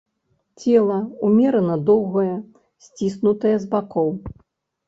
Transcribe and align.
Цела 0.61 0.95
умерана 1.27 1.75
доўгае, 1.89 2.33
сціснутае 2.87 3.55
з 3.67 3.71
бакоў. 3.75 4.09